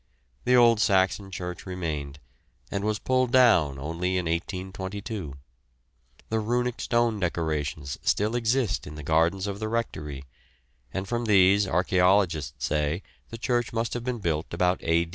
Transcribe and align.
The 0.45 0.55
old 0.55 0.79
Saxon 0.79 1.29
church 1.29 1.67
remained, 1.67 2.17
and 2.71 2.83
was 2.83 2.97
pulled 2.97 3.31
down 3.31 3.77
only 3.77 4.17
in 4.17 4.25
1822. 4.25 5.35
The 6.29 6.39
Runic 6.39 6.81
stone 6.81 7.19
decorations 7.19 7.99
still 8.01 8.35
exist 8.35 8.87
in 8.87 8.95
the 8.95 9.03
gardens 9.03 9.45
of 9.45 9.59
the 9.59 9.69
rectory, 9.69 10.25
and 10.91 11.07
from 11.07 11.25
these 11.25 11.67
archæologists 11.67 12.53
say 12.63 13.03
the 13.29 13.37
church 13.37 13.73
must 13.73 13.93
have 13.93 14.03
been 14.03 14.17
built 14.17 14.51
about 14.55 14.79
A. 14.83 15.07